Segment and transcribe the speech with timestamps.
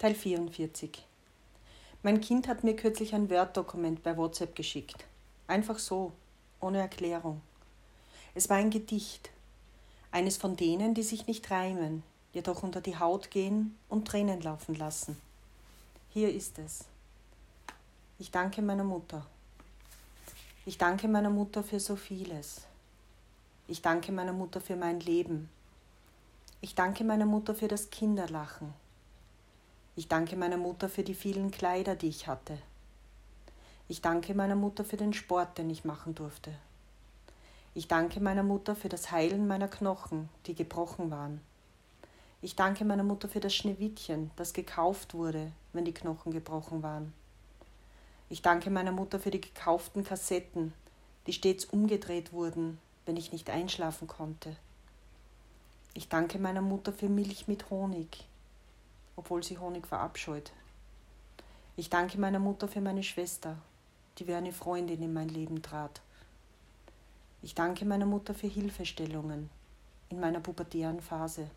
[0.00, 1.06] Teil 44
[2.02, 5.04] Mein Kind hat mir kürzlich ein Word-Dokument bei WhatsApp geschickt.
[5.46, 6.12] Einfach so,
[6.58, 7.42] ohne Erklärung.
[8.34, 9.28] Es war ein Gedicht.
[10.10, 12.02] Eines von denen, die sich nicht reimen,
[12.32, 15.20] jedoch unter die Haut gehen und Tränen laufen lassen.
[16.08, 16.86] Hier ist es.
[18.18, 19.26] Ich danke meiner Mutter.
[20.64, 22.62] Ich danke meiner Mutter für so vieles.
[23.68, 25.50] Ich danke meiner Mutter für mein Leben.
[26.62, 28.72] Ich danke meiner Mutter für das Kinderlachen.
[30.00, 32.56] Ich danke meiner Mutter für die vielen Kleider, die ich hatte.
[33.86, 36.54] Ich danke meiner Mutter für den Sport, den ich machen durfte.
[37.74, 41.42] Ich danke meiner Mutter für das Heilen meiner Knochen, die gebrochen waren.
[42.40, 47.12] Ich danke meiner Mutter für das Schneewittchen, das gekauft wurde, wenn die Knochen gebrochen waren.
[48.30, 50.72] Ich danke meiner Mutter für die gekauften Kassetten,
[51.26, 54.56] die stets umgedreht wurden, wenn ich nicht einschlafen konnte.
[55.92, 58.24] Ich danke meiner Mutter für Milch mit Honig,
[59.20, 60.50] obwohl sie Honig verabscheut.
[61.76, 63.58] Ich danke meiner Mutter für meine Schwester,
[64.16, 66.00] die wie eine Freundin in mein Leben trat.
[67.42, 69.50] Ich danke meiner Mutter für Hilfestellungen
[70.08, 71.50] in meiner pubertären Phase.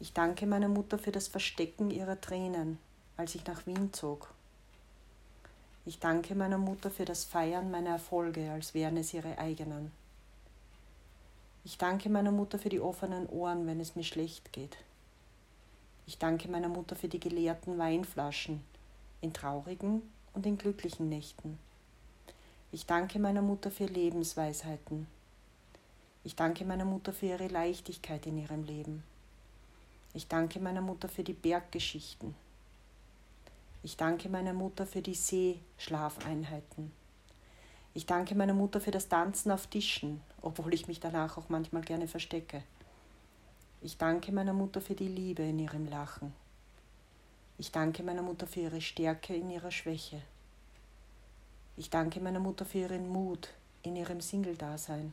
[0.00, 2.78] Ich danke meiner Mutter für das Verstecken ihrer Tränen,
[3.16, 4.28] als ich nach Wien zog.
[5.86, 9.92] Ich danke meiner Mutter für das Feiern meiner Erfolge, als wären es ihre eigenen.
[11.64, 14.76] Ich danke meiner Mutter für die offenen Ohren, wenn es mir schlecht geht.
[16.08, 18.64] Ich danke meiner Mutter für die geleerten Weinflaschen
[19.20, 20.00] in traurigen
[20.32, 21.58] und in glücklichen Nächten.
[22.72, 25.06] Ich danke meiner Mutter für Lebensweisheiten.
[26.24, 29.02] Ich danke meiner Mutter für ihre Leichtigkeit in ihrem Leben.
[30.14, 32.34] Ich danke meiner Mutter für die Berggeschichten.
[33.82, 36.90] Ich danke meiner Mutter für die Seeschlafeinheiten.
[37.92, 41.82] Ich danke meiner Mutter für das Tanzen auf Tischen, obwohl ich mich danach auch manchmal
[41.82, 42.62] gerne verstecke.
[43.80, 46.34] Ich danke meiner Mutter für die Liebe in ihrem Lachen.
[47.58, 50.20] Ich danke meiner Mutter für ihre Stärke in ihrer Schwäche.
[51.76, 53.50] Ich danke meiner Mutter für ihren Mut
[53.84, 55.12] in ihrem Single-Dasein.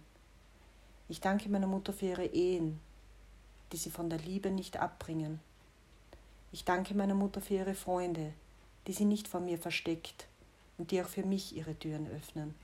[1.10, 2.80] Ich danke meiner Mutter für ihre Ehen,
[3.72, 5.40] die sie von der Liebe nicht abbringen.
[6.52, 8.34] Ich danke meiner Mutter für ihre Freunde,
[8.88, 10.26] die sie nicht vor mir versteckt
[10.80, 12.56] und die auch für mich ihre Türen öffnen.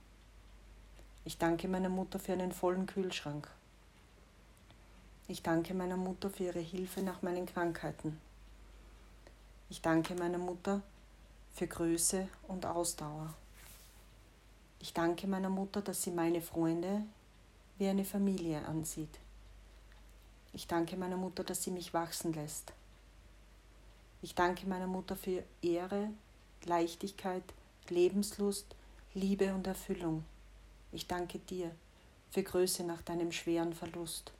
[1.26, 3.48] Ich danke meiner Mutter für einen vollen Kühlschrank
[5.28, 8.20] ich danke meiner Mutter für ihre Hilfe nach meinen Krankheiten.
[9.70, 10.82] Ich danke meiner Mutter
[11.54, 13.34] für Größe und Ausdauer.
[14.80, 17.04] Ich danke meiner Mutter, dass sie meine Freunde
[17.78, 19.20] wie eine Familie ansieht.
[20.54, 22.74] Ich danke meiner Mutter, dass sie mich wachsen lässt.
[24.22, 26.10] Ich danke meiner Mutter für Ehre,
[26.66, 27.44] Leichtigkeit,
[27.90, 28.76] Lebenslust,
[29.14, 30.24] Liebe und Erfüllung.
[30.92, 31.72] Ich danke dir
[32.30, 34.32] für Größe nach deinem schweren Verlust.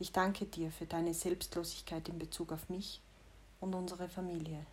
[0.00, 3.00] Ich danke dir für deine Selbstlosigkeit in Bezug auf mich
[3.60, 4.64] und unsere Familie.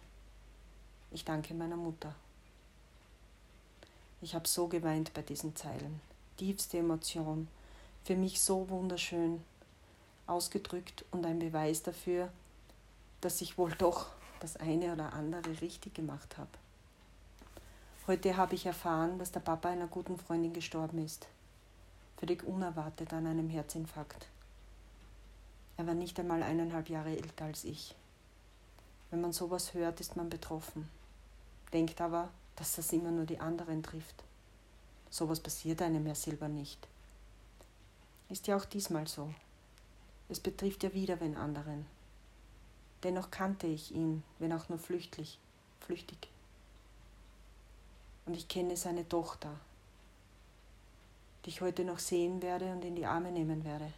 [1.12, 2.14] Ich danke meiner Mutter.
[4.22, 6.00] Ich habe so geweint bei diesen Zeilen.
[6.38, 7.48] Tiefste Emotion,
[8.04, 9.44] für mich so wunderschön
[10.28, 12.30] ausgedrückt und ein Beweis dafür,
[13.22, 14.08] dass ich wohl doch
[14.42, 16.50] das eine oder andere richtig gemacht habe.
[18.06, 21.26] Heute habe ich erfahren, dass der Papa einer guten Freundin gestorben ist.
[22.18, 24.28] Völlig unerwartet an einem Herzinfarkt.
[25.78, 27.96] Er war nicht einmal eineinhalb Jahre älter als ich.
[29.12, 30.90] Wenn man sowas hört, ist man betroffen,
[31.74, 34.24] denkt aber, dass das immer nur die anderen trifft.
[35.10, 36.88] Sowas passiert einem ja selber nicht.
[38.30, 39.34] Ist ja auch diesmal so.
[40.30, 41.86] Es betrifft ja wieder wen anderen.
[43.04, 45.38] Dennoch kannte ich ihn, wenn auch nur flüchtig,
[45.82, 46.30] flüchtig.
[48.26, 49.52] Und ich kenne seine Tochter,
[51.44, 53.94] die ich heute noch sehen werde und in die Arme nehmen werde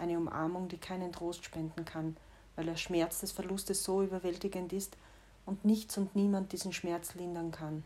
[0.00, 2.16] eine Umarmung, die keinen Trost spenden kann,
[2.56, 4.96] weil der Schmerz des Verlustes so überwältigend ist
[5.46, 7.84] und nichts und niemand diesen Schmerz lindern kann.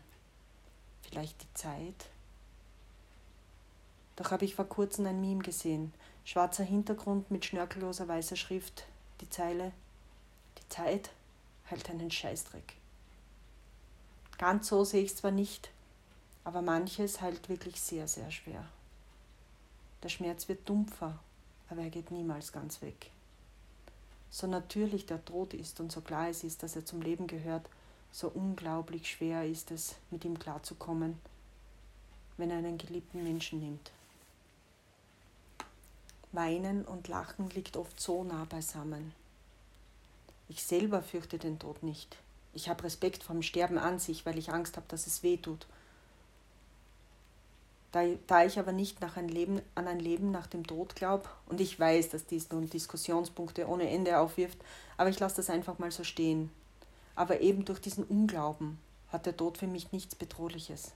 [1.01, 2.09] Vielleicht die Zeit?
[4.15, 5.93] Doch habe ich vor kurzem ein Meme gesehen,
[6.23, 8.85] schwarzer Hintergrund mit schnörkelloser weißer Schrift,
[9.21, 9.73] die Zeile
[10.57, 11.11] Die Zeit
[11.69, 12.75] heilt einen Scheißdreck.
[14.37, 15.69] Ganz so sehe ich es zwar nicht,
[16.43, 18.65] aber manches heilt wirklich sehr, sehr schwer.
[20.03, 21.19] Der Schmerz wird dumpfer
[21.69, 23.11] aber er geht niemals ganz weg.
[24.29, 27.69] So natürlich der Tod ist und so klar es ist, dass er zum Leben gehört,
[28.11, 31.19] so unglaublich schwer ist es, mit ihm klarzukommen,
[32.37, 33.91] wenn er einen geliebten Menschen nimmt.
[36.31, 39.13] Weinen und Lachen liegt oft so nah beisammen.
[40.49, 42.17] Ich selber fürchte den Tod nicht.
[42.53, 45.37] Ich habe Respekt vor dem Sterben an sich, weil ich Angst habe, dass es weh
[45.37, 45.65] tut.
[47.95, 51.29] Da, da ich aber nicht nach ein Leben, an ein Leben nach dem Tod glaube,
[51.45, 54.57] und ich weiß, dass dies nun Diskussionspunkte ohne Ende aufwirft,
[54.97, 56.51] Aber ich lasse das einfach mal so stehen.
[57.15, 58.79] Aber eben durch diesen Unglauben
[59.13, 60.91] hat der Tod für mich nichts Bedrohliches.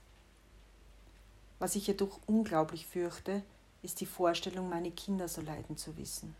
[1.60, 3.44] Was ich jedoch unglaublich fürchte,
[3.82, 6.36] ist die Vorstellung, meine Kinder so leiden zu wissen.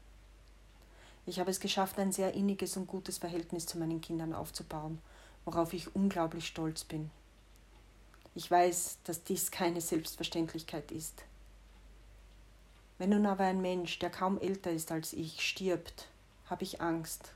[1.26, 5.00] Ich habe es geschafft, ein sehr inniges und gutes Verhältnis zu meinen Kindern aufzubauen,
[5.46, 7.12] worauf ich unglaublich stolz bin.
[8.36, 11.24] Ich weiß, dass dies keine Selbstverständlichkeit ist.
[12.98, 16.08] Wenn nun aber ein Mensch, der kaum älter ist als ich, stirbt,
[16.50, 17.32] habe ich Angst.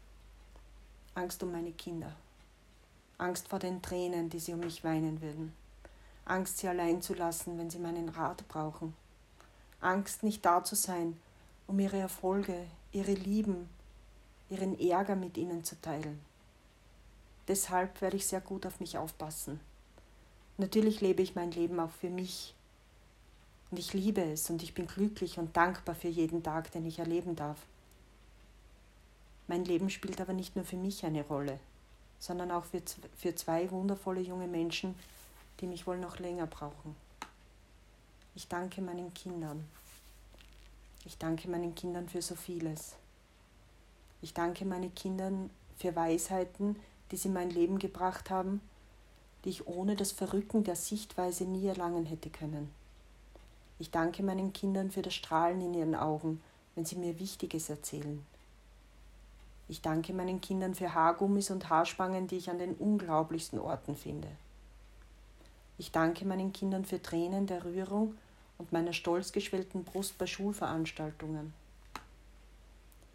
[1.16, 2.16] Angst um meine Kinder.
[3.18, 5.54] Angst vor den Tränen, die sie um mich weinen würden.
[6.26, 8.94] Angst, sie allein zu lassen, wenn sie meinen Rat brauchen.
[9.82, 11.20] Angst, nicht da zu sein,
[11.68, 13.70] um ihre Erfolge, ihre Lieben,
[14.50, 16.20] ihren Ärger mit ihnen zu teilen.
[17.48, 19.60] Deshalb werde ich sehr gut auf mich aufpassen.
[20.58, 22.54] Natürlich lebe ich mein Leben auch für mich.
[23.72, 27.00] Und ich liebe es und ich bin glücklich und dankbar für jeden Tag, den ich
[27.00, 27.58] erleben darf.
[29.48, 31.60] Mein Leben spielt aber nicht nur für mich eine Rolle,
[32.20, 32.82] sondern auch für,
[33.18, 34.96] für zwei wundervolle junge Menschen,
[35.60, 36.96] die mich wohl noch länger brauchen.
[38.36, 39.68] Ich danke meinen Kindern.
[41.06, 42.96] Ich danke meinen Kindern für so vieles.
[44.22, 46.78] Ich danke meinen Kindern für Weisheiten,
[47.12, 48.62] die sie in mein Leben gebracht haben,
[49.44, 52.72] die ich ohne das Verrücken der Sichtweise nie erlangen hätte können.
[53.80, 56.42] Ich danke meinen Kindern für das Strahlen in ihren Augen,
[56.76, 58.26] wenn sie mir Wichtiges erzählen.
[59.68, 64.28] Ich danke meinen Kindern für Haargummis und Haarspangen, die ich an den unglaublichsten Orten finde.
[65.78, 68.16] Ich danke meinen Kindern für Tränen der Rührung
[68.58, 71.54] und meiner stolz geschwellten Brust bei Schulveranstaltungen.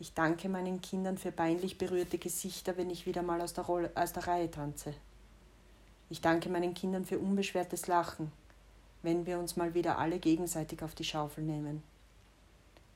[0.01, 3.91] Ich danke meinen Kindern für peinlich berührte Gesichter, wenn ich wieder mal aus der, Rolle,
[3.95, 4.95] aus der Reihe tanze.
[6.11, 8.33] Ich danke meinen Kindern für unbeschwertes Lachen,
[9.03, 11.83] wenn wir uns mal wieder alle gegenseitig auf die Schaufel nehmen.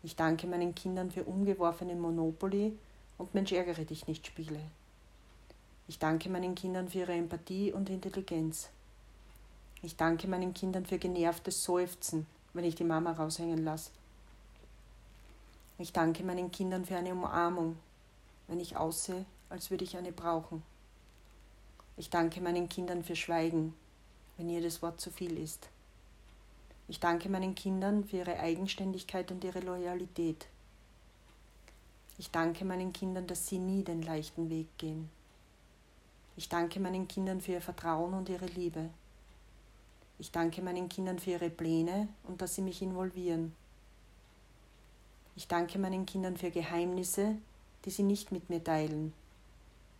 [0.03, 2.77] Ich danke meinen Kindern für umgeworfene Monopoly
[3.19, 4.61] und Mensch ärgere dich nicht Spiele.
[5.89, 8.71] Ich danke meinen Kindern für ihre Empathie und Intelligenz.
[9.83, 13.91] Ich danke meinen Kindern für genervtes Seufzen, wenn ich die Mama raushängen lasse.
[15.79, 17.77] Ich danke meinen Kindern für eine Umarmung,
[18.49, 20.63] wenn ich aussehe, als würde ich eine brauchen.
[21.97, 23.75] Ich danke meinen Kindern für Schweigen,
[24.37, 25.69] wenn jedes Wort zu viel ist.
[26.89, 30.47] Ich danke meinen Kindern für ihre Eigenständigkeit und ihre Loyalität.
[32.19, 35.11] Ich danke meinen Kindern, dass sie nie den leichten Weg gehen.
[36.37, 38.89] Ich danke meinen Kindern für ihr Vertrauen und ihre Liebe.
[40.19, 43.55] Ich danke meinen Kindern für ihre Pläne und dass sie mich involvieren.
[45.37, 47.37] Ich danke meinen Kindern für Geheimnisse,
[47.85, 49.13] die sie nicht mit mir teilen,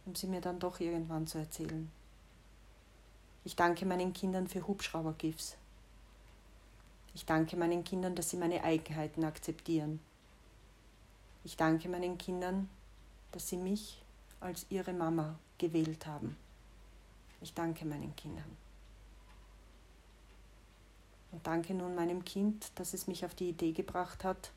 [0.05, 1.91] um sie mir dann doch irgendwann zu erzählen.
[3.45, 5.57] Ich danke meinen Kindern für Hubschraubergifts.
[7.15, 10.01] Ich danke meinen Kindern, dass sie meine Eigenheiten akzeptieren.
[11.45, 12.69] Ich danke meinen Kindern,
[13.33, 14.03] dass sie mich
[14.41, 16.37] als ihre Mama gewählt haben.
[17.41, 18.57] Ich danke meinen Kindern.
[21.33, 24.53] Und danke nun meinem Kind, dass es mich auf die Idee gebracht hat,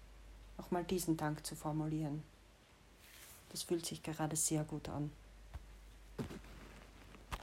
[0.58, 2.22] auch mal diesen Dank zu formulieren.
[3.50, 5.12] Das fühlt sich gerade sehr gut an.